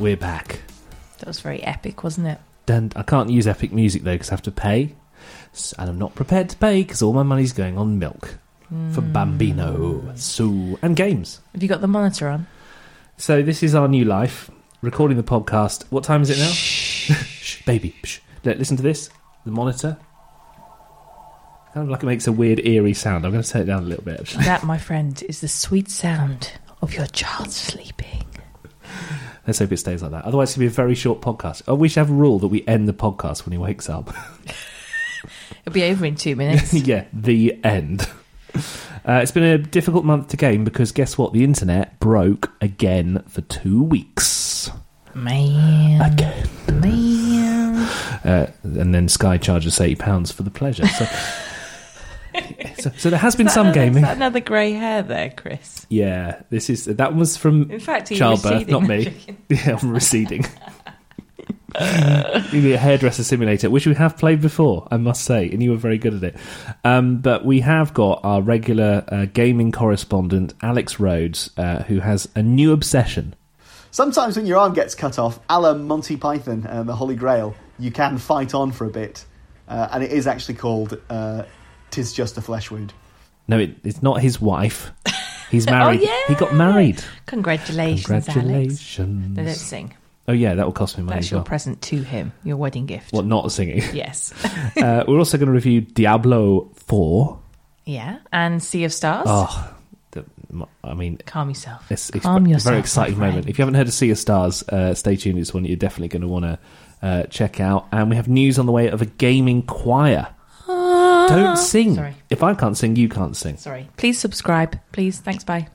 [0.00, 0.60] We're back.
[1.18, 2.38] That was very epic, wasn't it?
[2.66, 4.94] And I can't use epic music though because I have to pay,
[5.52, 9.02] S- and I'm not prepared to pay because all my money's going on milk for
[9.02, 9.12] hmm.
[9.12, 11.40] Bambino, Sue, and games.
[11.52, 12.46] Have you got the monitor on?
[13.18, 14.50] So this is our new life.
[14.80, 15.84] Recording the podcast.
[15.90, 16.50] What time is it now?
[16.50, 17.94] Shh, baby.
[18.02, 18.20] Shh.
[18.42, 19.10] Listen to this.
[19.44, 19.98] The monitor.
[21.74, 23.26] Kind of like it makes a weird eerie sound.
[23.26, 24.26] I'm going to turn it down a little bit.
[24.44, 28.24] That, my friend, is the sweet sound of your child sleeping.
[29.50, 30.26] Let's hope it stays like that.
[30.26, 31.62] Otherwise, it's going to be a very short podcast.
[31.66, 34.14] Oh, we should have a rule that we end the podcast when he wakes up.
[35.66, 36.72] It'll be over in two minutes.
[36.86, 38.08] yeah, the end.
[38.54, 41.32] Uh, it's been a difficult month to game because guess what?
[41.32, 44.70] The internet broke again for two weeks.
[45.14, 46.00] Man.
[46.00, 46.48] Again.
[46.68, 47.74] Man.
[48.24, 50.86] Uh, and then Sky charges £80 for the pleasure.
[50.86, 51.06] So,
[52.78, 54.02] so, so there has been some Is gaming.
[54.02, 55.86] that another grey hair there, Chris?
[55.88, 59.14] Yeah, this is that was from In fact, childbirth, not me.
[59.28, 60.44] I'm yeah, I'm receding.
[62.52, 65.76] Maybe a hairdresser simulator, which we have played before, I must say, and you were
[65.76, 66.36] very good at it.
[66.84, 72.28] Um, but we have got our regular uh, gaming correspondent, Alex Rhodes, uh, who has
[72.34, 73.34] a new obsession.
[73.92, 77.54] Sometimes when your arm gets cut off, a la Monty Python and the Holy Grail,
[77.78, 79.24] you can fight on for a bit.
[79.68, 81.44] Uh, and it is actually called uh,
[81.90, 82.92] Tis Just a Flesh Wound.
[83.48, 84.90] No, it, it's not his wife.
[85.50, 86.00] He's married.
[86.00, 86.18] Oh, yeah.
[86.28, 87.02] He got married.
[87.26, 88.26] Congratulations, Alex.
[88.26, 89.36] Congratulations.
[89.36, 89.94] No, don't sing.
[90.28, 91.16] Oh yeah, that will cost me money.
[91.16, 91.44] That's your well.
[91.46, 93.12] present to him, your wedding gift.
[93.12, 93.82] What not singing?
[93.92, 94.32] Yes.
[94.76, 97.40] uh, we're also going to review Diablo Four.
[97.84, 98.18] yeah.
[98.32, 99.26] And Sea of Stars.
[99.28, 99.74] Oh,
[100.12, 100.24] the,
[100.84, 101.90] I mean, Calm yourself.
[101.90, 102.70] it's, it's Calm a yourself.
[102.70, 103.32] very exciting moment.
[103.34, 103.48] friend.
[103.48, 105.38] If you haven't heard of Sea of Stars, uh, stay tuned.
[105.40, 106.58] It's one you're definitely going to want to
[107.02, 107.88] uh, check out.
[107.90, 110.28] And we have news on the way of a gaming choir.
[111.30, 111.56] Don't uh-huh.
[111.56, 111.94] sing.
[111.94, 112.14] Sorry.
[112.28, 113.56] If I can't sing, you can't sing.
[113.56, 113.88] Sorry.
[113.96, 114.80] Please subscribe.
[114.90, 115.20] Please.
[115.20, 115.44] Thanks.
[115.44, 115.68] Bye.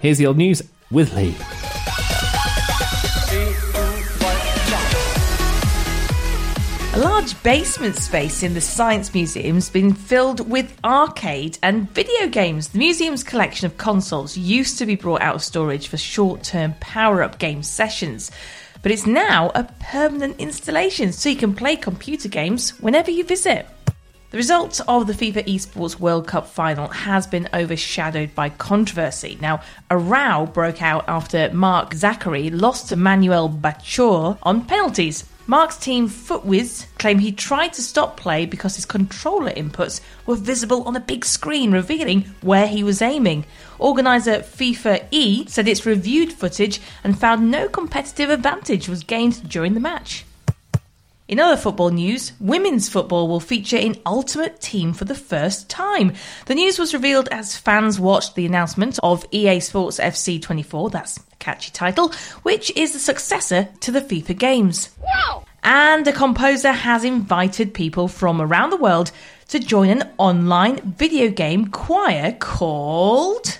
[0.00, 1.34] Here's the old news with Leigh.
[6.96, 12.68] A large basement space in the Science Museum's been filled with arcade and video games.
[12.68, 16.74] The museum's collection of consoles used to be brought out of storage for short term
[16.80, 18.30] power up game sessions,
[18.80, 23.66] but it's now a permanent installation so you can play computer games whenever you visit.
[24.30, 29.36] The result of the FIFA Esports World Cup final has been overshadowed by controversy.
[29.42, 35.26] Now, a row broke out after Mark Zachary lost to Manuel Bachoore on penalties.
[35.48, 40.82] Mark's team Footwiz claim he tried to stop play because his controller inputs were visible
[40.82, 43.46] on a big screen revealing where he was aiming.
[43.78, 49.74] Organiser FIFA E said it's reviewed footage and found no competitive advantage was gained during
[49.74, 50.25] the match.
[51.28, 56.12] In other football news, women's football will feature in Ultimate Team for the first time.
[56.46, 61.16] The news was revealed as fans watched the announcement of EA Sports FC 24, that's
[61.18, 62.12] a catchy title,
[62.44, 64.90] which is the successor to the FIFA games.
[65.64, 69.10] And a composer has invited people from around the world
[69.48, 73.58] to join an online video game choir called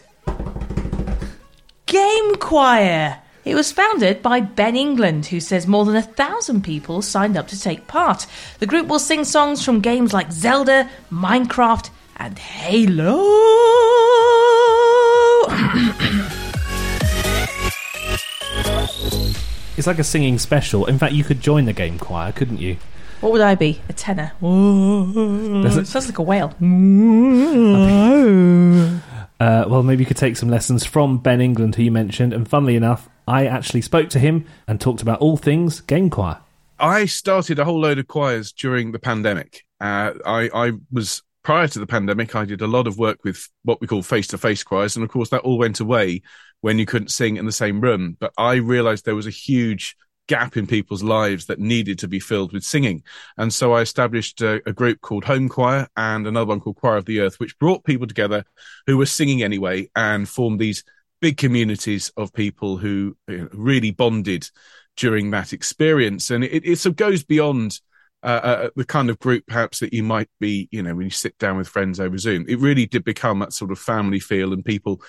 [1.88, 3.22] Gamechoir.
[3.46, 7.46] It was founded by Ben England, who says more than a thousand people signed up
[7.48, 8.26] to take part.
[8.58, 13.22] The group will sing songs from games like Zelda, Minecraft, and Halo.
[19.76, 20.86] It's like a singing special.
[20.86, 22.76] In fact, you could join the game choir, couldn't you?
[23.20, 23.80] what would I be?
[23.88, 24.32] A tenor.
[24.42, 26.54] It- Sounds like a whale.
[29.38, 32.32] Uh, well, maybe you could take some lessons from Ben England, who you mentioned.
[32.32, 36.38] And funnily enough, I actually spoke to him and talked about all things game choir.
[36.78, 39.64] I started a whole load of choirs during the pandemic.
[39.80, 42.34] Uh, I, I was prior to the pandemic.
[42.34, 45.30] I did a lot of work with what we call face-to-face choirs, and of course,
[45.30, 46.22] that all went away
[46.60, 48.16] when you couldn't sing in the same room.
[48.18, 49.96] But I realised there was a huge
[50.28, 53.02] gap in people's lives that needed to be filled with singing.
[53.36, 56.96] And so I established a, a, group called Home Choir and another one called Choir
[56.96, 58.44] of the Earth, which brought people together
[58.86, 60.84] who were singing anyway and formed these
[61.20, 64.50] big communities of people who you know, really bonded
[64.96, 66.30] during that experience.
[66.30, 67.80] And it, it sort of goes beyond
[68.22, 71.10] uh, uh, the kind of group perhaps that you might be, you know, when you
[71.10, 72.44] sit down with friends over Zoom.
[72.48, 75.00] It really did become that sort of family feel and people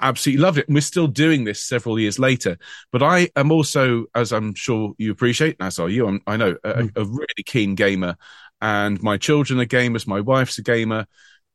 [0.00, 0.68] absolutely loved it.
[0.68, 2.56] And we're still doing this several years later.
[2.90, 6.56] But I am also, as I'm sure you appreciate, as are you, I'm, i know,
[6.64, 6.96] a, mm.
[6.96, 8.16] a, really keen gamer.
[8.60, 11.06] And my children are gamers, my wife's a gamer.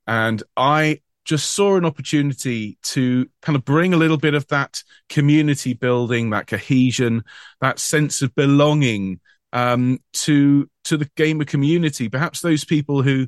[0.06, 4.82] And I just saw an opportunity to kind of bring a little bit of that
[5.10, 7.24] community building, that cohesion,
[7.60, 9.20] that sense of belonging
[9.54, 12.10] um, to to the gamer community.
[12.10, 13.28] Perhaps those people who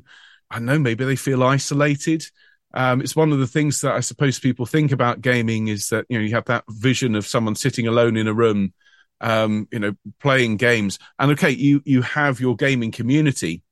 [0.50, 2.24] I know maybe they feel isolated.
[2.72, 6.06] Um, it's one of the things that I suppose people think about gaming is that
[6.08, 8.72] you know you have that vision of someone sitting alone in a room,
[9.20, 10.98] um, you know, playing games.
[11.18, 13.62] And okay, you you have your gaming community,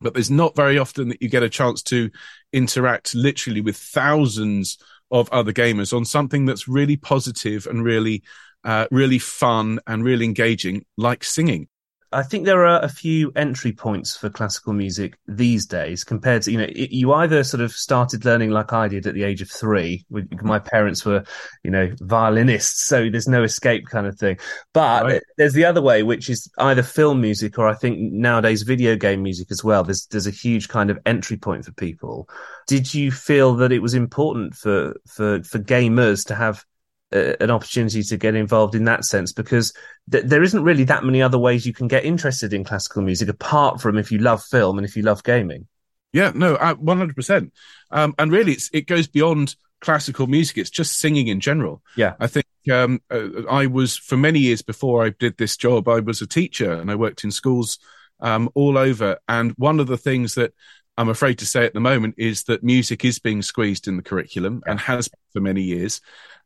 [0.00, 2.10] but there's not very often that you get a chance to
[2.52, 4.78] interact literally with thousands
[5.10, 8.22] of other gamers on something that's really positive and really,
[8.64, 11.68] uh, really fun and really engaging, like singing.
[12.12, 16.52] I think there are a few entry points for classical music these days compared to,
[16.52, 19.42] you know, it, you either sort of started learning like I did at the age
[19.42, 20.04] of three.
[20.12, 20.46] Mm-hmm.
[20.46, 21.24] My parents were,
[21.62, 24.38] you know, violinists, so there's no escape kind of thing.
[24.72, 25.22] But right.
[25.38, 29.22] there's the other way, which is either film music or I think nowadays video game
[29.22, 29.82] music as well.
[29.82, 32.28] There's, there's a huge kind of entry point for people.
[32.66, 36.64] Did you feel that it was important for, for, for gamers to have
[37.12, 39.72] an opportunity to get involved in that sense because
[40.10, 43.28] th- there isn't really that many other ways you can get interested in classical music
[43.28, 45.66] apart from if you love film and if you love gaming.
[46.12, 47.52] Yeah, no, one hundred percent.
[47.90, 50.58] Um, and really, it's it goes beyond classical music.
[50.58, 51.82] It's just singing in general.
[51.96, 55.88] Yeah, I think um, uh, I was for many years before I did this job.
[55.88, 57.78] I was a teacher and I worked in schools
[58.20, 59.18] um, all over.
[59.28, 60.54] And one of the things that
[60.96, 64.02] I'm afraid to say at the moment is that music is being squeezed in the
[64.02, 66.00] curriculum and has for many years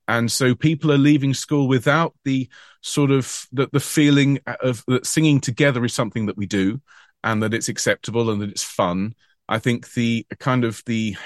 [0.08, 2.48] and so people are leaving school without the
[2.80, 6.80] sort of the, the feeling of that singing together is something that we do
[7.24, 9.14] and that it's acceptable and that it's fun
[9.48, 11.16] i think the kind of the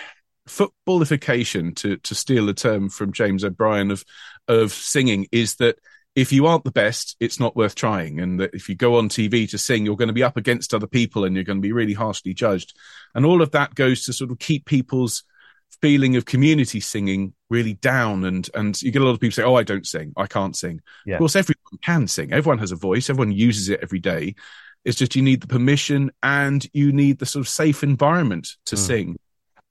[0.49, 4.05] footballification to to steal a term from james o'brien of
[4.49, 5.79] of singing is that
[6.17, 8.19] if you aren't the best, it's not worth trying.
[8.21, 10.75] And that if you go on TV to sing, you're going to be up against
[10.75, 12.76] other people and you're going to be really harshly judged.
[13.15, 15.23] And all of that goes to sort of keep people's
[15.81, 19.43] feeling of community singing really down and and you get a lot of people say
[19.43, 20.13] oh i don't sing.
[20.17, 20.81] I can't sing.
[21.07, 21.15] Yeah.
[21.15, 22.33] of course everyone can sing.
[22.33, 23.11] Everyone has a voice.
[23.11, 24.35] Everyone uses it every day.
[24.85, 28.77] It's just you need the permission and you need the sort of safe environment to
[28.77, 28.79] mm.
[28.79, 29.17] sing.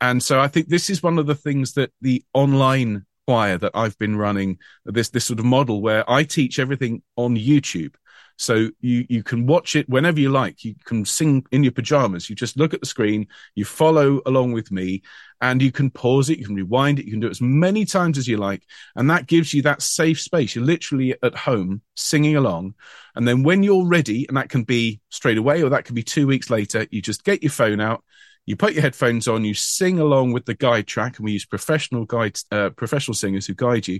[0.01, 3.73] And so i think this is one of the things that the online choir that
[3.75, 7.93] i've been running this this sort of model where i teach everything on youtube
[8.39, 10.63] so you, you can watch it whenever you like.
[10.63, 12.29] You can sing in your pajamas.
[12.29, 15.01] You just look at the screen, you follow along with me
[15.41, 16.39] and you can pause it.
[16.39, 17.05] You can rewind it.
[17.05, 18.63] You can do it as many times as you like.
[18.95, 20.55] And that gives you that safe space.
[20.55, 22.75] You're literally at home singing along.
[23.13, 26.03] And then when you're ready, and that can be straight away or that can be
[26.03, 28.05] two weeks later, you just get your phone out.
[28.45, 31.45] You put your headphones on, you sing along with the guide track, and we use
[31.45, 33.99] professional guides, uh, professional singers who guide you,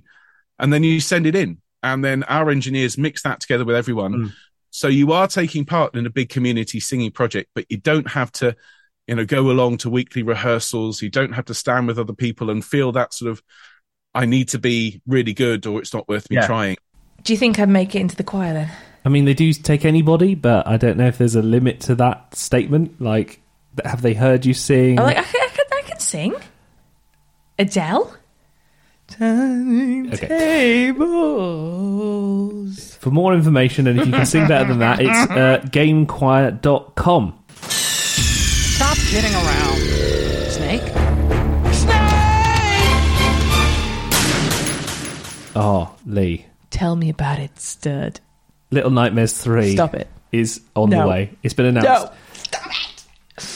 [0.58, 4.14] and then you send it in and then our engineers mix that together with everyone.
[4.14, 4.34] Mm.
[4.72, 8.32] So you are taking part in a big community singing project, but you don't have
[8.34, 8.56] to,
[9.08, 11.02] you know, go along to weekly rehearsals.
[11.02, 13.42] You don't have to stand with other people and feel that sort of,
[14.14, 16.46] I need to be really good or it's not worth me yeah.
[16.46, 16.78] trying.
[17.24, 18.72] Do you think I'd make it into the choir then?
[19.04, 21.96] I mean, they do take anybody, but I don't know if there's a limit to
[21.96, 23.02] that statement.
[23.02, 23.42] Like,
[23.84, 25.00] have they heard you sing?
[25.00, 26.36] Oh, like, I, can, I, can, I can sing.
[27.58, 28.14] Adele?
[29.10, 30.28] Turning okay.
[30.28, 31.00] tables.
[32.98, 37.40] For more information, and if you can sing better than that, it's uh, gamechoir.com.
[37.60, 39.78] Stop kidding around.
[40.52, 40.82] Snake?
[41.74, 42.10] Snake!
[45.56, 46.46] Oh, Leigh.
[46.70, 48.20] Tell me about it, stud.
[48.72, 50.08] Little Nightmares 3 Stop it.
[50.32, 51.02] is on no.
[51.02, 51.32] the way.
[51.44, 51.90] It's been announced.
[51.90, 52.12] No.
[52.34, 53.06] Stop it.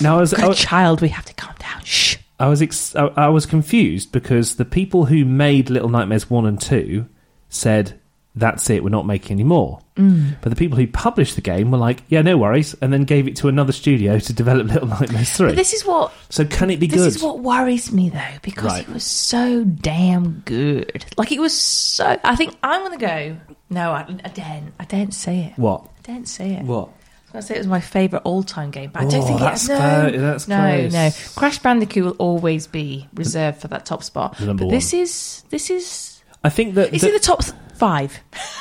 [0.01, 1.83] Now, as a child, we have to calm down.
[1.83, 2.12] Shh.
[2.43, 6.59] I was ex- I was confused because the people who made Little Nightmares one and
[6.59, 7.07] two
[7.47, 7.97] said
[8.35, 9.79] that's it, we're not making any more.
[9.95, 10.35] Mm.
[10.41, 13.29] But the people who published the game were like, yeah, no worries, and then gave
[13.29, 15.47] it to another studio to develop Little Nightmares three.
[15.47, 16.11] But this is what.
[16.27, 17.05] So can it be this good?
[17.05, 18.81] This is what worries me though, because right.
[18.81, 21.05] it was so damn good.
[21.15, 22.19] Like it was so.
[22.25, 23.37] I think I'm gonna go.
[23.69, 24.73] No, I, I daren't.
[24.81, 25.57] I daren't say it.
[25.57, 25.85] What?
[25.85, 26.65] I daren't say it.
[26.65, 26.89] What?
[27.33, 29.69] I say it was my favourite all-time game, but I don't oh, think that's it's
[29.69, 30.21] no, close.
[30.21, 30.93] That's no, close.
[30.93, 31.39] no.
[31.39, 34.37] Crash Bandicoot will always be reserved for that top spot.
[34.37, 34.75] The number but one.
[34.75, 36.21] This is this is.
[36.43, 37.43] I think that It's that- in the top
[37.75, 38.19] five.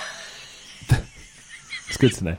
[1.93, 2.37] It's good to know.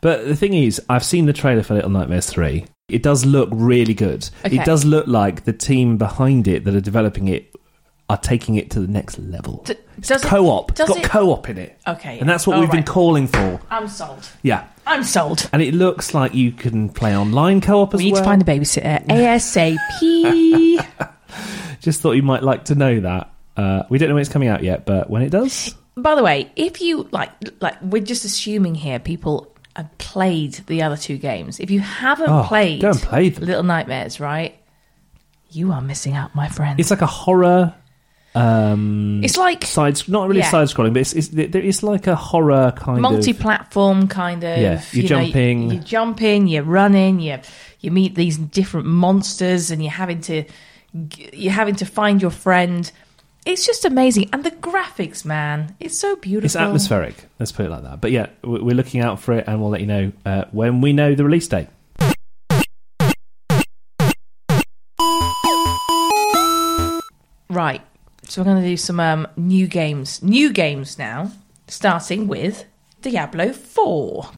[0.00, 2.64] But the thing is, I've seen the trailer for Little Nightmares 3.
[2.88, 4.30] It does look really good.
[4.46, 4.56] Okay.
[4.56, 7.54] It does look like the team behind it that are developing it
[8.10, 9.62] are taking it to the next level.
[9.64, 10.70] D- does it- co-op.
[10.72, 11.78] It's does got it- co-op in it.
[11.86, 12.18] Okay.
[12.18, 12.86] And that's what All we've been right.
[12.86, 13.60] calling for.
[13.70, 14.28] I'm sold.
[14.42, 14.64] Yeah.
[14.86, 15.48] I'm sold.
[15.52, 17.98] And it looks like you can play online co-op as well.
[17.98, 18.22] We need well.
[18.22, 20.86] to find a babysitter ASAP.
[21.80, 23.30] Just thought you might like to know that.
[23.56, 26.22] Uh, we don't know when it's coming out yet, but when it does, By the
[26.22, 27.30] way, if you like,
[27.60, 31.60] like we're just assuming here, people have played the other two games.
[31.60, 33.44] If you haven't Oh, played, go and play them.
[33.44, 34.56] Little Nightmares, right?
[35.50, 36.80] You are missing out, my friend.
[36.80, 37.74] it's like a horror.
[38.36, 40.50] Um, It's like side, not really Yeah.
[40.50, 43.02] side scrolling, but it's, it's it's like a horror kind of.
[43.02, 44.58] multi-platform kind of.
[44.58, 45.70] Yeah, you're you know, jumping.
[45.70, 47.38] you're jumping, you're running, you
[47.80, 50.44] you meet these different monsters, and you're having to
[51.32, 52.90] you're having to find your friend.
[53.46, 56.46] It's just amazing, and the graphics, man, it's so beautiful.
[56.46, 57.14] It's atmospheric.
[57.38, 58.00] Let's put it like that.
[58.00, 60.80] But yeah, we- we're looking out for it, and we'll let you know uh, when
[60.80, 61.68] we know the release date.
[67.50, 67.82] Right.
[68.28, 70.22] So we're going to do some um, new games.
[70.22, 71.30] New games now,
[71.68, 72.64] starting with
[73.02, 74.30] Diablo 4.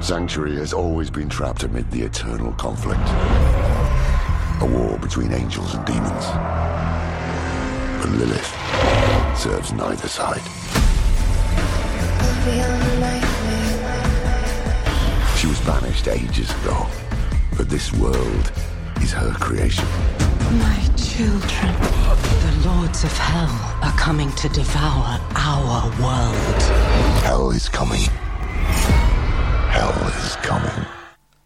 [0.00, 3.00] Sanctuary has always been trapped amid the eternal conflict.
[4.62, 6.26] A war between angels and demons.
[8.00, 8.56] But Lilith
[9.38, 10.40] serves neither side.
[15.36, 16.86] She was banished ages ago,
[17.56, 18.52] but this world
[19.02, 19.86] is her creation.
[20.52, 21.72] My children,
[22.42, 26.62] the lords of hell are coming to devour our world.
[27.22, 28.00] Hell is coming.
[29.70, 30.86] Hell is coming.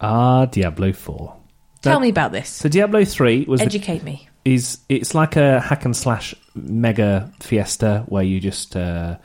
[0.00, 1.37] Ah, Diablo Four.
[1.82, 2.49] Tell me about this.
[2.49, 4.26] So Diablo Three was the- Educate me.
[4.46, 9.16] is it's like a hack and slash mega fiesta where you just uh,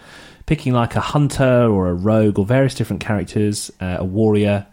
[0.46, 4.66] picking like a hunter or a rogue or various different characters, uh, a warrior,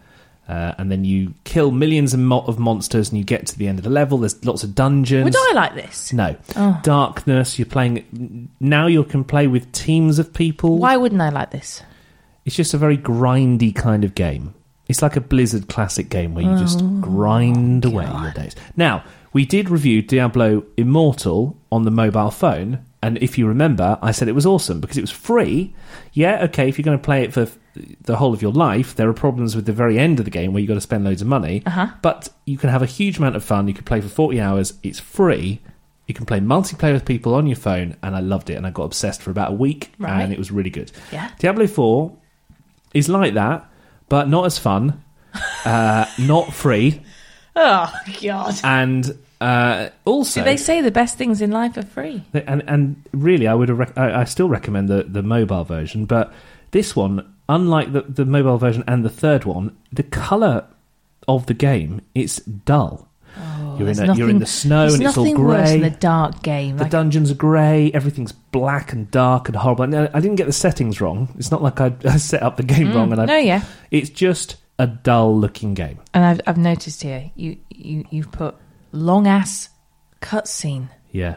[0.49, 3.67] uh, and then you kill millions of, mo- of monsters and you get to the
[3.69, 4.19] end of the level.
[4.19, 5.25] There's lots of dungeons.
[5.25, 6.13] Would I like this?
[6.13, 6.81] No, Oh.
[6.83, 7.59] darkness.
[7.59, 8.87] You're playing now.
[8.87, 10.79] You can play with teams of people.
[10.79, 11.83] Why wouldn't I like this?
[12.45, 14.55] It's just a very grindy kind of game.
[14.89, 18.55] It's like a Blizzard classic game where you just Oh, grind away your days.
[18.77, 24.11] Now, we did review Diablo Immortal on the mobile phone, and if you remember, I
[24.13, 25.75] said it was awesome because it was free.
[26.13, 27.49] Yeah, okay, if you're going to play it for
[28.01, 30.53] the whole of your life, there are problems with the very end of the game
[30.53, 31.63] where you've got to spend loads of money.
[31.67, 31.89] Uh-huh.
[32.03, 33.69] But you can have a huge amount of fun.
[33.69, 34.75] You can play for 40 hours.
[34.83, 35.61] It's free.
[36.07, 38.71] You can play multiplayer with people on your phone, and I loved it, and I
[38.71, 40.23] got obsessed for about a week, Right.
[40.23, 40.91] and it was really good.
[41.13, 41.31] Yeah.
[41.39, 42.13] Diablo 4
[42.95, 43.69] is like that,
[44.09, 45.03] but not as fun,
[45.65, 47.03] uh, not free,
[47.57, 48.55] Oh, God.
[48.65, 52.25] and uh, also Do they say the best things in life are free?
[52.35, 56.05] and and really, I would have rec- I, I still recommend the the mobile version,
[56.07, 56.33] but
[56.71, 60.65] this one, unlike the the mobile version and the third one, the color
[61.29, 63.09] of the game it's dull.
[63.79, 65.81] you're in a, you're in the snow and it's all nothing worse grey.
[65.81, 66.77] than a dark game.
[66.79, 67.91] The Like, dungeons are grey.
[67.93, 69.85] Everything's black and dark and horrible.
[69.85, 71.29] And I I didn't get the settings wrong.
[71.37, 73.13] It's not like I, I set up the game wrong.
[73.13, 73.29] And I, Mm.
[73.29, 73.63] no, yeah.
[73.91, 75.99] it's just a dull-looking game.
[76.15, 78.55] And I've, I've noticed here, you, you, you've put
[78.97, 79.69] long ass
[80.21, 80.89] cutscene.
[81.13, 81.37] Yeah.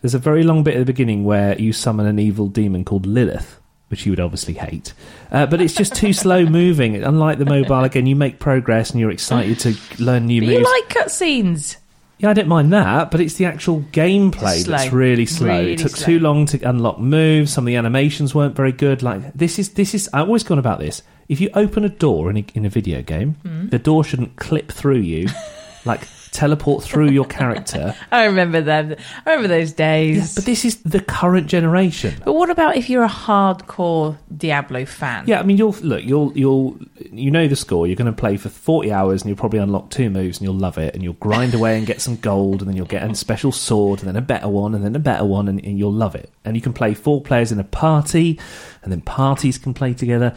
[0.00, 3.06] There's a very long bit at the beginning where you summon an evil demon called
[3.06, 4.94] Lilith, which you would obviously hate.
[5.30, 6.96] Uh, but it's just too slow moving.
[7.02, 10.58] Unlike the mobile, again, you make progress and you're excited to learn new But moves.
[10.58, 11.76] you like cutscenes.
[12.18, 14.76] yeah, I don't mind that, but it's the actual gameplay Slow.
[14.76, 15.48] that's really slow.
[15.60, 16.06] Really it took slow.
[16.06, 17.52] too long to unlock moves.
[17.52, 19.02] Some of the animations weren't very good.
[19.04, 21.02] Like this is this is I've always gone about this.
[21.28, 23.68] If you open a door in a, in a video game, Hmm.
[23.68, 25.28] the door shouldn't clip through you,
[25.84, 26.00] like
[26.32, 27.94] teleport through your character.
[28.10, 28.96] I remember them.
[29.24, 30.16] I remember those days.
[30.16, 32.14] Yeah, but this is the current generation.
[32.24, 35.24] But what about if you're a hardcore Diablo fan?
[35.26, 36.78] Yeah, I mean, you'll look, you'll you'll
[37.12, 37.86] you know the score.
[37.86, 40.58] You're going to play for forty hours, and you'll probably unlock two moves, and you'll
[40.58, 43.14] love it, and you'll grind away and get some gold, and then you'll get a
[43.14, 45.92] special sword, and then a better one, and then a better one, and, and you'll
[45.92, 46.30] love it.
[46.44, 48.40] And you can play four players in a party,
[48.82, 50.34] and then parties can play together.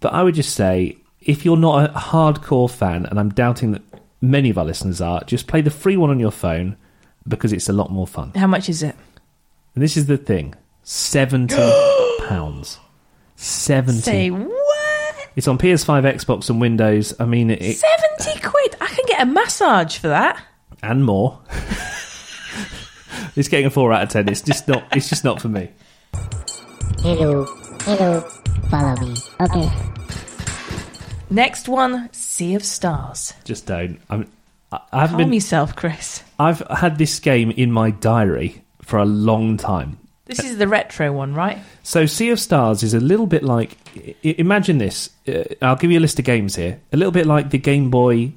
[0.00, 3.82] But I would just say, if you're not a hardcore fan, and I'm doubting that
[4.30, 6.76] many of our listeners are, just play the free one on your phone
[7.26, 8.32] because it's a lot more fun.
[8.34, 8.94] How much is it?
[9.74, 11.56] And this is the thing: seventy
[12.28, 12.78] pounds.
[13.36, 14.00] Seventy.
[14.00, 15.28] Say what?
[15.36, 17.12] It's on PS5, Xbox, and Windows.
[17.18, 18.76] I mean, it, it- Seventy quid.
[18.80, 20.40] I can get a massage for that.
[20.82, 21.40] and more.
[23.36, 24.28] it's getting a four out of ten.
[24.28, 24.84] It's just not.
[24.92, 25.70] It's just not for me.
[27.00, 27.44] Hello,
[27.82, 28.20] hello,
[28.70, 29.14] follow me.
[29.40, 29.70] Okay.
[31.30, 33.32] Next one, Sea of Stars.
[33.44, 34.00] Just don't.
[34.10, 34.26] I'm,
[34.72, 35.32] I I haven't Calm been.
[35.34, 36.22] yourself, Chris.
[36.38, 39.98] I've had this game in my diary for a long time.
[40.26, 41.58] This is the retro one, right?
[41.84, 43.76] So, Sea of Stars is a little bit like.
[44.24, 45.10] Imagine this.
[45.28, 46.80] Uh, I'll give you a list of games here.
[46.92, 48.32] A little bit like the Game Boy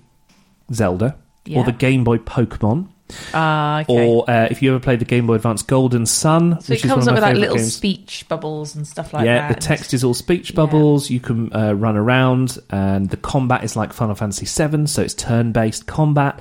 [0.71, 1.59] Zelda Yeah.
[1.59, 2.89] or the Game Boy Pokemon.
[3.33, 4.07] Ah, okay.
[4.09, 6.85] Or uh, if you ever played the Game Boy Advance Golden Sun, so which it
[6.85, 7.73] is one comes of up my with like little games.
[7.73, 9.49] speech bubbles and stuff like yeah, that.
[9.49, 11.09] Yeah, the text is all speech bubbles.
[11.09, 15.13] You can uh, run around, and the combat is like Final Fantasy VII, so it's
[15.13, 16.39] turn-based combat.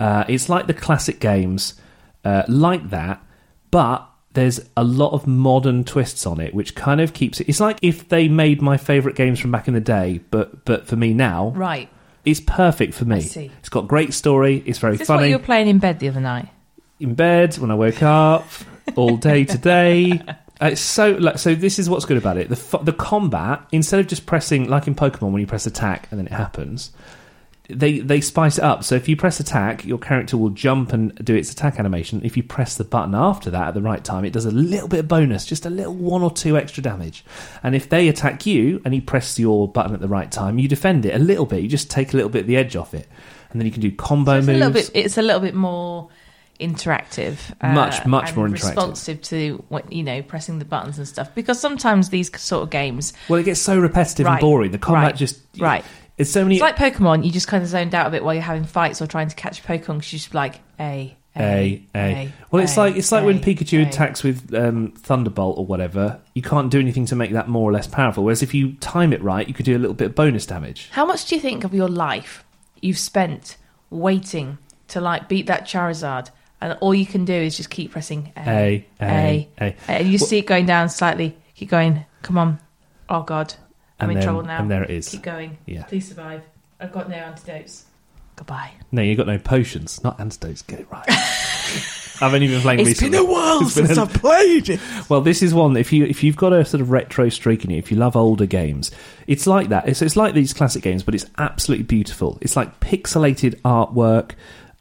[0.00, 1.74] Uh, it's like the classic games,
[2.24, 3.22] uh, like that,
[3.70, 7.48] but there's a lot of modern twists on it, which kind of keeps it.
[7.48, 10.86] It's like if they made my favourite games from back in the day, but but
[10.86, 11.88] for me now, Right.
[12.26, 13.22] It's perfect for me.
[13.22, 13.50] See.
[13.60, 14.62] It's got great story.
[14.66, 16.48] It's very Is this funny what you were playing in bed the other night?
[17.00, 18.46] in bed when I woke up
[18.96, 20.12] all day today.
[20.60, 21.54] Uh, It's so like so.
[21.54, 22.48] This is what's good about it.
[22.48, 26.18] The the combat instead of just pressing like in Pokemon when you press attack and
[26.18, 26.90] then it happens,
[27.68, 28.84] they they spice it up.
[28.84, 32.20] So if you press attack, your character will jump and do its attack animation.
[32.24, 34.88] If you press the button after that at the right time, it does a little
[34.88, 37.24] bit of bonus, just a little one or two extra damage.
[37.62, 40.68] And if they attack you and you press your button at the right time, you
[40.68, 41.62] defend it a little bit.
[41.62, 43.08] You just take a little bit of the edge off it,
[43.50, 44.58] and then you can do combo It's a moves.
[44.58, 44.90] little bit.
[44.94, 46.08] It's a little bit more
[46.60, 48.52] interactive, uh, Much, much more interactive.
[48.52, 51.34] responsive to what you know, pressing the buttons and stuff.
[51.34, 54.70] Because sometimes these sort of games, Well, it gets so repetitive Right, and boring.
[54.70, 55.84] The combat right, just right.
[56.18, 57.24] It's so many It's like Pokemon.
[57.24, 59.36] You just kind of zoned out a bit while you're having fights or trying to
[59.36, 62.32] catch Pokemon because you just like a A, A.
[62.50, 63.88] Well, it's like it's like when Pikachu A.
[63.88, 66.20] attacks with um, Thunderbolt or whatever.
[66.34, 68.24] You can't do anything to make that more or less powerful.
[68.24, 70.88] Whereas if you time it right, you could do a little bit of bonus damage.
[70.92, 72.44] How much do you think of your life
[72.80, 73.56] you've spent
[73.90, 74.56] waiting
[74.88, 76.30] to like beat that Charizard,
[76.62, 79.76] and all you can do is just keep pressing A, A, A, A.
[79.88, 81.36] and you Well- see it going down slightly.
[81.54, 82.06] Keep going.
[82.22, 82.58] Come on.
[83.10, 83.54] Oh God,
[83.98, 84.58] I'm And in then- trouble now.
[84.60, 85.08] and there it is.
[85.08, 85.58] Keep going.
[85.66, 85.84] Yeah.
[85.84, 86.42] Please survive.
[86.80, 87.84] I've got no antidotes.
[88.36, 88.72] Goodbye.
[88.92, 90.60] No, you've got no potions, not antidotes.
[90.62, 91.06] Get it right.
[92.18, 93.18] I've only been playing It's recently.
[93.18, 94.80] been a while It's since a- I've played it.
[95.08, 95.76] Well, this is one.
[95.76, 98.16] If you if you've got a sort of retro streak in you, if you love
[98.16, 98.90] older games,
[99.26, 99.88] it's like that.
[99.88, 102.36] It's it's like these classic games, but it's absolutely beautiful.
[102.42, 104.32] It's like pixelated artwork,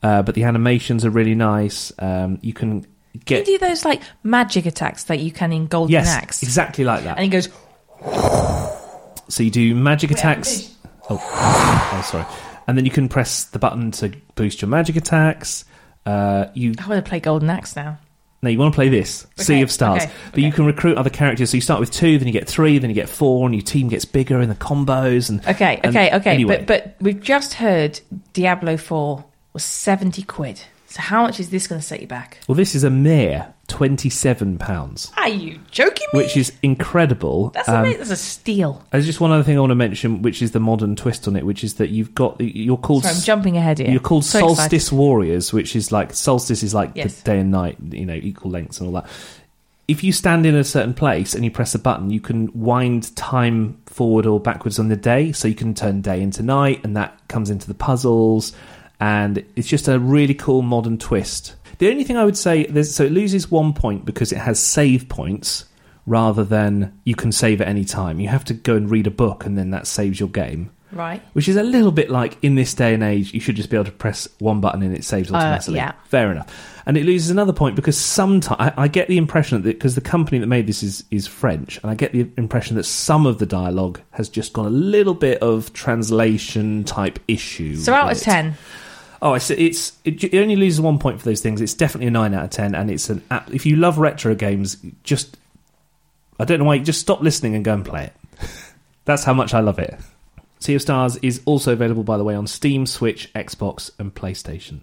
[0.03, 1.91] uh, but the animations are really nice.
[1.99, 2.89] Um, you can Can
[3.25, 6.43] get you do those like magic attacks that you can in Golden yes, Axe?
[6.43, 7.17] exactly like that.
[7.17, 7.47] And he goes,
[9.29, 10.75] So you do magic Wait, attacks.
[11.09, 11.19] Oh,
[11.93, 12.25] oh, sorry.
[12.67, 15.65] And then you can press the button to boost your magic attacks.
[16.05, 17.97] Uh, you I want to play Golden Axe now.
[18.43, 21.09] no, you want to play this Sea of Stars, okay, but you can recruit other
[21.09, 21.49] characters.
[21.49, 23.63] So you start with two, then you get three, then you get four, and your
[23.63, 25.29] team gets bigger in the combos.
[25.29, 26.31] And Okay, and okay, okay.
[26.31, 27.99] Anyway, But but we've just heard
[28.33, 30.61] Diablo Four was seventy quid.
[30.87, 32.37] So how much is this going to set you back?
[32.47, 36.19] well, this is a mere twenty-seven pounds, Are you joking me?
[36.19, 37.49] which is incredible.
[37.49, 37.97] That's Um, amazing.
[37.99, 38.83] That's a steal.
[38.91, 41.35] There's just one other thing I want to mention, which is the modern twist on
[41.35, 43.89] it, which is that you've got you're called Sorry, I'm jumping ahead here.
[43.89, 44.95] You're called So Solstice excited.
[44.95, 47.21] Warriors, which is like solstice is like Yes.
[47.21, 49.07] the day and night, you know, equal lengths and all that.
[49.87, 53.15] If you stand in a certain place and you press a button, you can wind
[53.15, 56.97] time forward or backwards on the day, so you can turn day into night, and
[56.97, 58.51] that comes into the puzzles.
[58.99, 61.53] And it's just a really cool modern twist.
[61.77, 65.09] The only thing I would say so it loses one point because it has save
[65.09, 65.65] points
[66.05, 68.19] rather than you can save at any time.
[68.19, 70.71] You have to go and read a book and then that saves your game.
[70.91, 71.21] Right.
[71.33, 73.75] Which is a little bit like in this day and age, you should just be
[73.75, 75.79] able to press one button and it saves uh, automatically.
[75.79, 75.91] Uh, yeah.
[76.05, 76.81] Fair enough.
[76.85, 80.01] And it loses another point because sometimes I, I get the impression that because the
[80.01, 83.39] company that made this is, is French, and I get the impression that some of
[83.39, 87.75] the dialogue has just got a little bit of translation type issue.
[87.75, 88.53] So out of 10.
[89.21, 91.61] Oh, it's it's it, it only loses one point for those things.
[91.61, 93.51] It's definitely a nine out of ten, and it's an app.
[93.53, 95.37] If you love retro games, just
[96.39, 96.79] I don't know why.
[96.79, 98.13] Just stop listening and go and play it.
[99.05, 99.95] That's how much I love it.
[100.59, 104.79] Sea of Stars is also available, by the way, on Steam, Switch, Xbox, and PlayStation.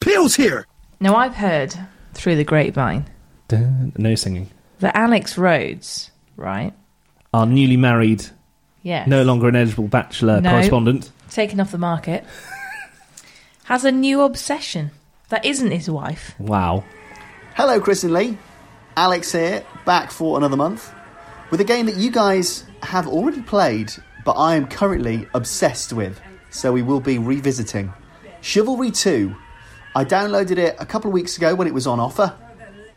[0.00, 0.66] Pills here.
[1.00, 1.74] now I've heard
[2.14, 3.04] through the grapevine
[3.48, 4.48] Dun, no singing.
[4.78, 6.72] that Alex Rhodes, right?
[7.34, 8.24] Our newly married,
[8.82, 9.06] Yes.
[9.08, 10.50] no longer an eligible bachelor No.
[10.50, 11.10] correspondent.
[11.30, 12.24] taken off the market,
[13.66, 14.92] has a new obsession
[15.28, 16.36] that isn't his wife.
[16.38, 16.84] Wow.
[17.56, 18.38] Hello, Chris and Leigh.
[18.96, 20.94] Alex here, back for another month
[21.50, 23.90] with a game that you guys have already played,
[24.24, 26.20] but I am currently obsessed with.
[26.50, 27.92] So we will be revisiting
[28.40, 29.34] Chivalry 2.
[29.96, 32.34] I downloaded it a couple of weeks ago when it was on offer.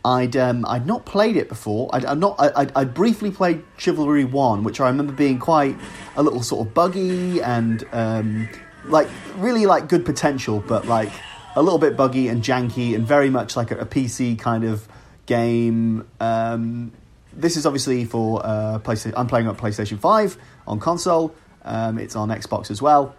[0.06, 1.90] I'd um, I'd not played it before.
[1.92, 2.36] I'd, I'd not.
[2.40, 5.78] I, I'd, I'd briefly played Chivalry One, which I remember being quite
[6.16, 8.48] a little sort of buggy and um,
[8.90, 11.12] like really like good potential, but like
[11.56, 14.88] a little bit buggy and janky and very much like a, a PC kind of
[15.26, 16.08] game.
[16.20, 16.92] Um,
[17.34, 19.14] this is obviously for uh, PlayStation.
[19.16, 21.36] I'm playing on PlayStation Five on console.
[21.64, 23.16] Um, it's on Xbox as well,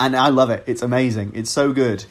[0.00, 0.64] and I love it.
[0.66, 1.32] It's amazing.
[1.34, 2.04] It's so good.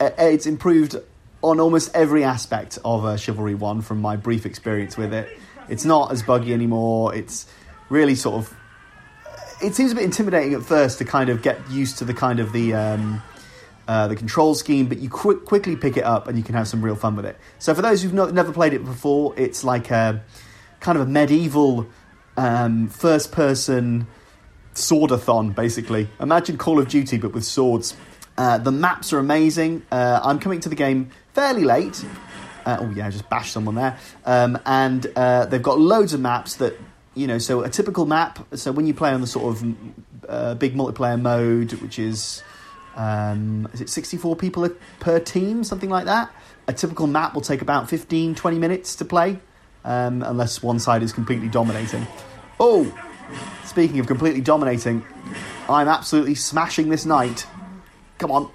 [0.00, 0.96] Uh, It's improved
[1.42, 5.28] on almost every aspect of uh, Chivalry 1 from my brief experience with it.
[5.68, 7.14] It's not as buggy anymore.
[7.14, 7.46] It's
[7.88, 8.56] really sort of.
[9.62, 12.40] It seems a bit intimidating at first to kind of get used to the kind
[12.40, 12.74] of the.
[12.74, 13.22] Um,
[13.88, 16.68] uh, the control scheme, but you quick, quickly pick it up and you can have
[16.68, 17.36] some real fun with it.
[17.58, 20.22] So, for those who've not, never played it before, it's like a
[20.78, 21.88] kind of a medieval
[22.36, 24.06] um, first person
[24.74, 26.08] swordathon, basically.
[26.20, 27.96] Imagine Call of Duty, but with swords.
[28.38, 29.82] Uh, the maps are amazing.
[29.90, 32.04] Uh, I'm coming to the game fairly late.
[32.64, 33.98] Uh, oh, yeah, I just bashed someone there.
[34.24, 36.78] Um, and uh, they've got loads of maps that,
[37.14, 38.38] you know, so a typical map.
[38.54, 39.74] So when you play on the sort of
[40.28, 42.42] uh, big multiplayer mode, which is
[42.96, 44.68] um, is it 64 people
[45.00, 46.30] per team, something like that?
[46.68, 49.38] A typical map will take about 15, 20 minutes to play,
[49.84, 52.06] um, unless one side is completely dominating.
[52.60, 52.92] Oh,
[53.64, 55.04] speaking of completely dominating,
[55.68, 57.46] I'm absolutely smashing this knight.
[58.18, 58.50] Come on.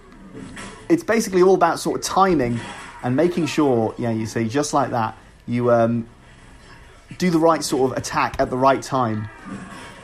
[0.87, 2.59] It's basically all about sort of timing
[3.03, 6.07] and making sure, yeah, you see, just like that, you um,
[7.17, 9.29] do the right sort of attack at the right time.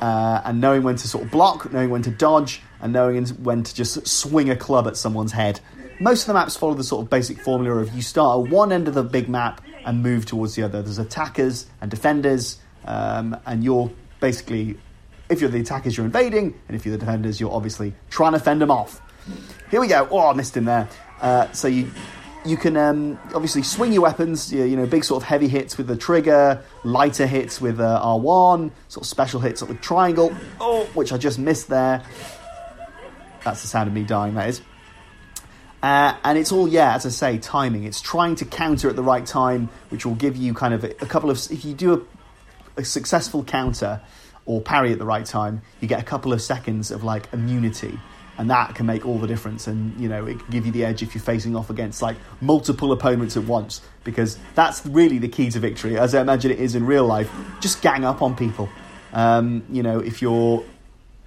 [0.01, 3.63] Uh, and knowing when to sort of block, knowing when to dodge, and knowing when
[3.63, 5.61] to just swing a club at someone's head.
[6.01, 8.73] Most of the maps follow the sort of basic formula of you start at one
[8.73, 10.81] end of the big map and move towards the other.
[10.81, 13.89] There's attackers and defenders, um, and you're
[14.19, 14.77] basically,
[15.29, 18.39] if you're the attackers, you're invading, and if you're the defenders, you're obviously trying to
[18.39, 19.01] fend them off.
[19.71, 20.07] Here we go.
[20.11, 20.89] Oh, I missed him there.
[21.21, 21.89] Uh, so you
[22.45, 25.77] you can um, obviously swing your weapons, you, you, know, big sort of heavy hits
[25.77, 30.85] with the trigger, lighter hits with uh, R1, sort of special hits with triangle, oh,
[30.93, 32.03] which I just missed there.
[33.43, 34.61] That's the sound of me dying, that is.
[35.81, 37.83] Uh, and it's all, yeah, as I say, timing.
[37.83, 40.91] It's trying to counter at the right time, which will give you kind of a,
[41.01, 41.37] a couple of.
[41.51, 42.07] If you do
[42.77, 44.01] a, a, successful counter
[44.45, 47.99] or parry at the right time, you get a couple of seconds of like immunity.
[48.37, 49.67] And that can make all the difference.
[49.67, 52.17] And, you know, it can give you the edge if you're facing off against like
[52.41, 53.81] multiple opponents at once.
[54.03, 57.31] Because that's really the key to victory, as I imagine it is in real life.
[57.61, 58.69] Just gang up on people.
[59.13, 60.63] Um, you know, if you're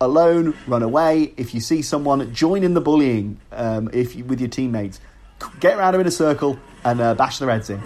[0.01, 1.33] alone, run away.
[1.37, 3.39] If you see someone, join in the bullying.
[3.53, 5.01] Um, if you, with your teammates,
[5.61, 7.81] get around them in a circle and uh, bash their heads in.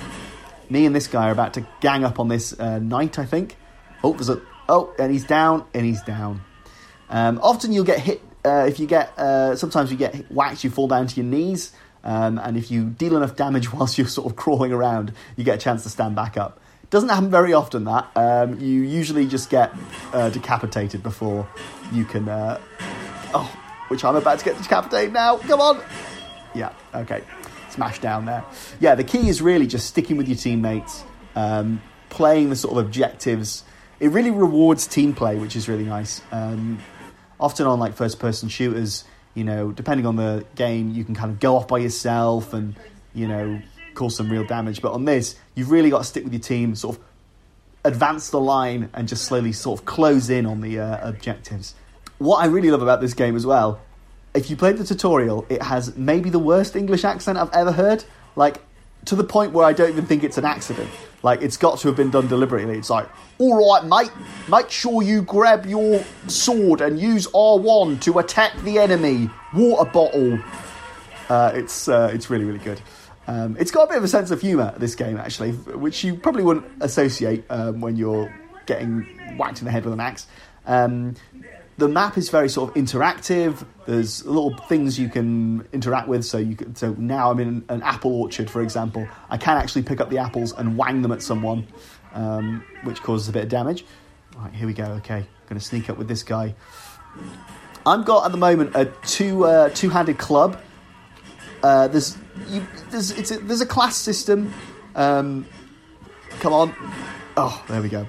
[0.69, 3.19] Me and this guy are about to gang up on this uh, knight.
[3.19, 3.57] I think.
[4.03, 6.41] Oh, there's a oh, and he's down, and he's down.
[7.09, 9.19] Um, often you'll get hit uh, if you get.
[9.19, 11.73] Uh, sometimes you get whacked, you fall down to your knees.
[12.03, 15.57] Um, and if you deal enough damage whilst you're sort of crawling around, you get
[15.57, 16.61] a chance to stand back up.
[16.89, 17.85] Doesn't happen very often.
[17.85, 19.73] That um, you usually just get
[20.13, 21.49] uh, decapitated before
[21.93, 22.29] you can.
[22.29, 22.61] Uh,
[23.33, 23.57] oh,
[23.89, 25.37] which I'm about to get decapitated now.
[25.39, 25.83] Come on.
[26.55, 26.73] Yeah.
[26.93, 27.23] Okay.
[27.71, 28.45] Smash down there.
[28.81, 28.97] Yeah.
[28.97, 31.05] The key is really just sticking with your teammates,
[31.37, 33.63] um, playing the sort of objectives.
[34.01, 36.23] It really rewards team play, which is really nice.
[37.41, 41.31] Often on like first person shooters, you know, depending on the game, you can kind
[41.31, 42.77] of go off by yourself and
[43.15, 43.61] you know
[43.95, 44.83] cause some real damage.
[44.83, 47.05] But on this, you've really got to stick with your team, sort of
[47.85, 51.75] advance the line, and just slowly sort of close in on the uh, objectives.
[52.19, 53.81] What I really love about this game as well,
[54.35, 58.05] if you played the tutorial, it has maybe the worst English accent I've ever heard.
[58.37, 58.63] Like,
[59.07, 60.91] to the point where I don't even think it's an accident.
[61.23, 62.79] Like, it's got to have been done deliberately.
[62.79, 63.09] It's like,
[63.39, 64.13] all right, mate,
[64.49, 69.31] make sure you grab your sword and use R1 to attack the enemy.
[69.55, 70.39] Water bottle.
[71.29, 72.81] Uh, it's uh, it's really really good.
[73.27, 76.17] Um, it's got a bit of a sense of humour, this game, actually, which you
[76.17, 78.35] probably wouldn't associate um, when you're
[78.67, 80.27] getting whacked in the head with an axe.
[80.67, 81.15] Um,
[81.81, 83.67] the map is very sort of interactive.
[83.87, 86.25] There's little things you can interact with.
[86.25, 89.09] So you can, so now I'm in an apple orchard, for example.
[89.31, 91.67] I can actually pick up the apples and wang them at someone,
[92.13, 93.85] um, which causes a bit of damage.
[94.37, 94.85] Right, here we go.
[94.85, 96.55] Okay, going to sneak up with this guy.
[97.85, 100.61] I've got at the moment a two uh, two-handed club.
[101.63, 102.17] Uh, there's
[102.49, 104.53] you, there's it's a, there's a class system.
[104.95, 105.47] Um,
[106.41, 106.75] come on.
[107.37, 108.07] Oh, there we go.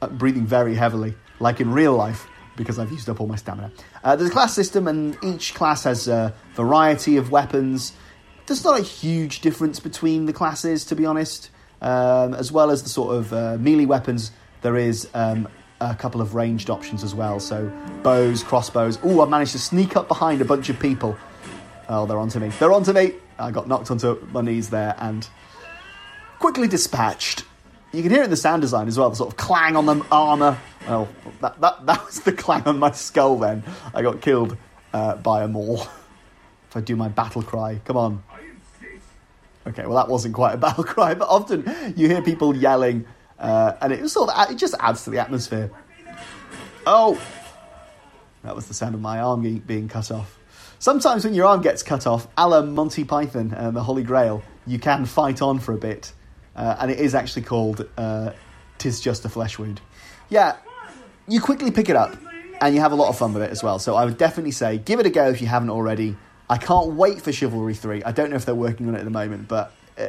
[0.00, 3.70] I'm breathing very heavily, like in real life, because I've used up all my stamina.
[4.02, 7.92] Uh, there's a class system, and each class has a variety of weapons.
[8.46, 11.50] There's not a huge difference between the classes, to be honest.
[11.82, 15.48] Um, as well as the sort of uh, melee weapons, there is um,
[15.80, 17.40] a couple of ranged options as well.
[17.40, 17.70] So
[18.02, 18.98] bows, crossbows.
[19.02, 21.16] Oh, I've managed to sneak up behind a bunch of people.
[21.88, 22.48] Oh, they're onto me.
[22.48, 23.14] They're onto me.
[23.38, 25.28] I got knocked onto my knees there and
[26.38, 27.44] quickly dispatched.
[27.92, 29.86] You can hear it in the sound design as well, the sort of clang on
[29.86, 30.58] the armour.
[30.86, 31.08] Oh,
[31.40, 33.62] that, that, that was the clang on my skull then.
[33.94, 34.56] I got killed
[34.92, 35.80] uh, by a maul.
[36.68, 38.22] if I do my battle cry, come on.
[39.66, 41.64] Okay, well, that wasn't quite a battle cry, but often
[41.96, 43.06] you hear people yelling,
[43.38, 45.70] uh, and it sort of it just adds to the atmosphere.
[46.86, 47.20] Oh,
[48.42, 50.38] that was the sound of my arm being cut off.
[50.78, 54.42] Sometimes when your arm gets cut off, a la Monty Python and the Holy Grail,
[54.66, 56.12] you can fight on for a bit,
[56.54, 58.32] uh, and it is actually called uh,
[58.76, 59.80] "Tis Just a Flesh Wound."
[60.28, 60.56] Yeah,
[61.28, 62.16] you quickly pick it up,
[62.60, 63.78] and you have a lot of fun with it as well.
[63.78, 66.16] So I would definitely say give it a go if you haven't already.
[66.48, 68.02] I can't wait for Chivalry Three.
[68.02, 70.06] I don't know if they're working on it at the moment, but uh,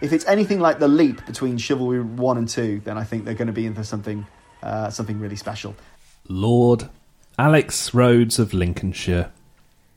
[0.00, 3.34] if it's anything like the leap between Chivalry One and Two, then I think they're
[3.34, 4.26] going to be in for something
[4.62, 5.74] uh, something really special.
[6.28, 6.88] Lord
[7.38, 9.30] Alex Rhodes of Lincolnshire.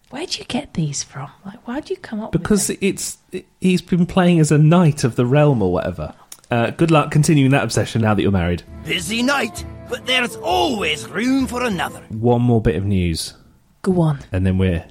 [0.10, 1.32] Where'd you get these from?
[1.44, 3.18] Like, why'd you come up with Because it's
[3.60, 6.14] he's been playing as a knight of the realm or whatever.
[6.52, 8.64] Uh, good luck continuing that obsession now that you're married.
[8.86, 12.00] Busy night, but there's always room for another.
[12.10, 13.34] One more bit of news,
[13.82, 14.86] Go on, and then we're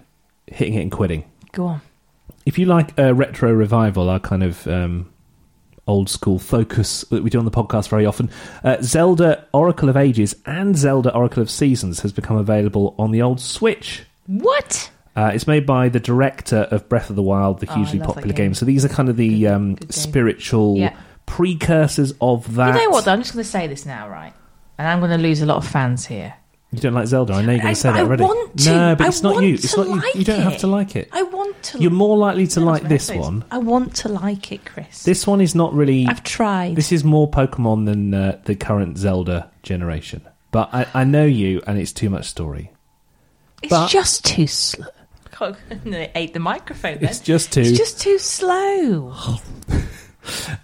[0.46, 1.24] hitting it and quitting.
[1.52, 1.80] go on.
[2.44, 5.08] If you like a retro revival, our kind of um,
[5.86, 8.28] old school focus that we do on the podcast very often,
[8.64, 13.22] uh, Zelda Oracle of Ages and Zelda Oracle of Seasons has become available on the
[13.22, 14.02] old Switch.
[14.26, 14.90] What?
[15.14, 17.98] Uh, it's made by the director of Breath of the Wild, the Oh, I hugely
[18.00, 18.46] love that popular game.
[18.48, 18.54] game.
[18.54, 20.96] So these are kind of the um, spiritual Yeah.
[21.26, 22.74] Precursors of that.
[22.74, 23.04] You know what?
[23.04, 23.12] Though?
[23.12, 24.32] I'm just going to say this now, right?
[24.78, 26.34] And I'm going to lose a lot of fans here.
[26.72, 27.34] You don't like Zelda?
[27.34, 28.22] I know you're going I- to say that I already.
[28.24, 28.70] want to.
[28.70, 29.54] No, but I it's not you.
[29.54, 29.96] It's not you.
[29.96, 31.10] like You don't have to like it.
[31.12, 31.78] I want to.
[31.78, 33.26] You're more likely to like this headphones.
[33.42, 33.44] one.
[33.50, 35.02] I want to like it, Chris.
[35.02, 36.06] This one is not really.
[36.06, 36.74] I've tried.
[36.76, 40.22] This is more Pokemon than uh, the current Zelda generation.
[40.50, 42.72] But I, I know you, and it's too much story.
[43.62, 44.86] It's but- just too slow.
[46.14, 46.98] Ate the microphone.
[47.00, 47.10] Then.
[47.10, 49.12] It's just too- It's just too slow.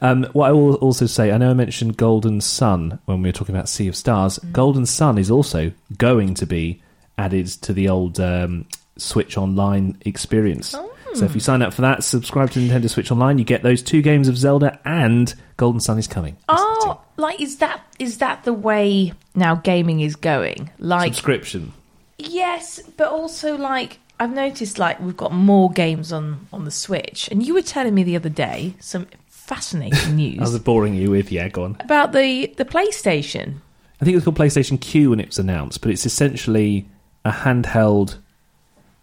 [0.01, 3.33] Um, what I will also say, I know I mentioned Golden Sun when we were
[3.33, 4.39] talking about Sea of Stars.
[4.39, 4.53] Mm.
[4.53, 6.81] Golden Sun is also going to be
[7.17, 8.67] added to the old um,
[8.97, 10.75] Switch Online experience.
[10.77, 10.95] Oh.
[11.15, 13.83] So if you sign up for that, subscribe to Nintendo Switch Online, you get those
[13.83, 16.37] two games of Zelda, and Golden Sun is coming.
[16.49, 20.71] Oh, like is that is that the way now gaming is going?
[20.79, 21.73] Like Subscription.
[22.19, 27.29] yes, but also like I've noticed like we've got more games on on the Switch,
[27.31, 29.07] and you were telling me the other day some
[29.49, 30.39] fascinating news.
[30.39, 31.77] I was boring you with, yeah, go on.
[31.81, 33.55] about the the PlayStation.
[34.01, 36.87] I think it was called PlayStation Q when it was announced, but it's essentially
[37.25, 38.17] a handheld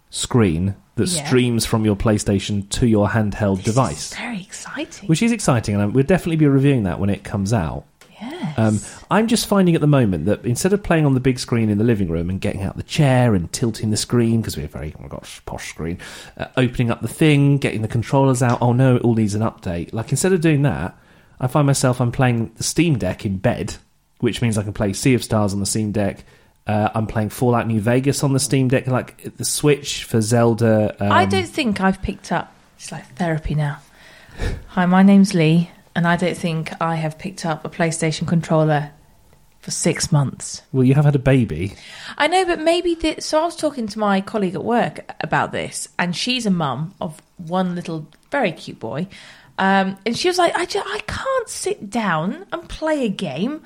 [0.10, 1.26] screen that Yeah.
[1.26, 4.14] streams from your PlayStation to your handheld device.
[4.14, 5.10] Very exciting.
[5.10, 7.84] which is exciting, and we'll definitely be reviewing that when it comes out.
[8.39, 8.58] Yes.
[8.58, 11.69] Um, I'm just finding at the moment that instead of playing on the big screen
[11.69, 14.67] in the living room and getting out the chair and tilting the screen because we're
[14.67, 16.00] very oh my gosh posh screen,
[16.38, 18.62] uh, opening up the thing, getting the controllers out.
[18.62, 19.93] Oh no, it all needs an update.
[19.93, 20.98] Like instead of doing that,
[21.39, 23.76] I find myself I'm playing the Steam Deck in bed,
[24.19, 26.24] which means I can play Sea of Stars on the Steam Deck.
[26.67, 30.95] Uh, I'm playing Fallout New Vegas on the Steam Deck, like the Switch for Zelda.
[31.00, 32.54] Um, I don't think I've picked up.
[32.78, 33.80] It's like therapy now.
[34.69, 38.92] Hi, my name's Leigh, and I don't think I have picked up a PlayStation controller
[39.60, 40.62] for six months.
[40.72, 41.74] Well, you have had a baby.
[42.18, 43.42] I know, but maybe th- so.
[43.42, 47.20] I was talking to my colleague at work about this, and she's a mum of
[47.38, 49.08] one little very cute boy,
[49.58, 53.64] um, and she was like, I, ju- I can't sit down and play a game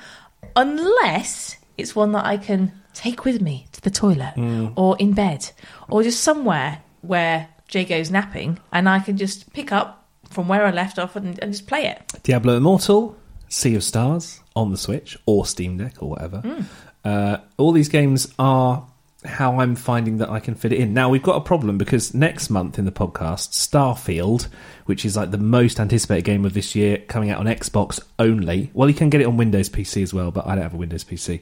[0.56, 4.74] unless it's one that I can take with me to the toilet Mm.
[4.76, 5.52] or in bed
[5.90, 9.99] or just somewhere where Jago's napping, and I can just pick up
[10.30, 12.02] from where I left off and, and just play it.
[12.24, 13.16] Diablo Immortal,
[13.48, 16.42] Sea of Stars on the Switch or Steam Deck or whatever.
[16.44, 16.66] Mm.
[17.04, 18.86] Uh, all these games are
[19.26, 20.94] how I'm finding that I can fit it in.
[20.94, 24.48] Now we've got a problem because next month in the podcast, Starfield,
[24.86, 28.70] which is like the most anticipated game of this year, coming out on Xbox only.
[28.74, 30.78] Well, you can get it on Windows PC as well, but I don't have a
[30.78, 31.42] Windows PC.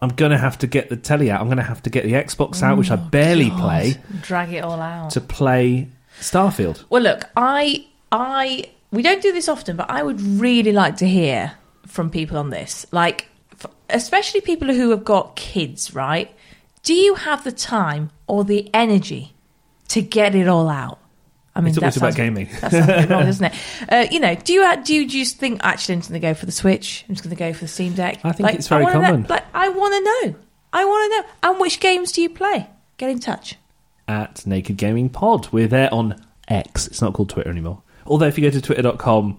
[0.00, 1.40] I'm gonna have to get the telly out.
[1.40, 3.60] I'm gonna have to get the Xbox out, which I barely Oh, God.
[3.60, 5.10] play, Drag it all out.
[5.10, 5.88] to play
[6.20, 6.84] Starfield.
[6.88, 11.08] Well, look, I, I, we don't do this often, but I would really like to
[11.08, 11.52] hear
[11.86, 16.34] from people on this, like, f- especially people who have got kids, right?
[16.82, 19.34] Do you have the time or the energy
[19.88, 20.98] to get it all out?
[21.54, 22.48] I It's always that about gaming.
[22.60, 23.54] That sounds wrong, doesn't it?
[23.88, 26.26] Uh, you know, do you uh, do you just think actually I'm just going to
[26.28, 27.04] go for the Switch?
[27.08, 28.20] I'm just going to go for the Steam Deck.
[28.22, 29.26] I think it's very know- common.
[29.28, 30.38] like, I want to know.
[30.72, 31.50] I want to know.
[31.50, 32.68] And which games do you play?
[32.96, 33.56] Get in touch.
[34.06, 35.48] at Naked Gaming Pod.
[35.50, 36.86] We're there on X.
[36.86, 37.82] It's not called Twitter anymore.
[38.08, 39.38] Although if you go to twitter.com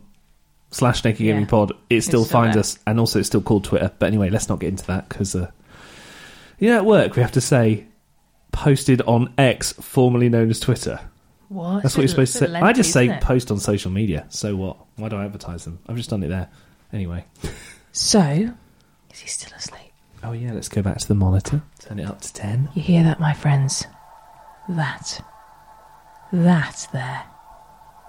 [0.71, 2.62] slash Naked Gaming Pod, it still It's still finds there.
[2.62, 3.91] us, and also it's still called Twitter.
[3.99, 5.49] But anyway, let's not get into that because, uh,
[6.69, 7.86] know, at work we have to say
[8.51, 10.99] posted on X, formerly known as Twitter.
[11.49, 11.82] What?
[11.82, 12.53] That's what you're supposed to say.
[12.53, 14.27] I just say post on social media.
[14.29, 14.77] So what?
[14.97, 15.79] Why do I advertise them?
[15.88, 16.49] I've just done it there.
[16.93, 17.25] Anyway.
[17.91, 18.21] So,
[19.12, 19.91] is he still asleep?
[20.23, 21.63] Oh yeah, let's go back to the monitor.
[21.79, 22.69] Turn it up to ten.
[22.75, 23.86] You hear that, my friends?
[24.67, 25.23] That.
[26.32, 27.23] That there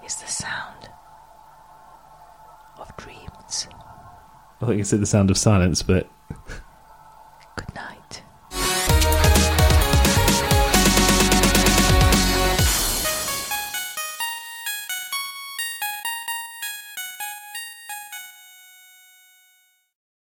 [0.05, 0.89] is the sound
[2.77, 3.67] of dreams.
[4.61, 6.09] I thought you said the sound of silence, but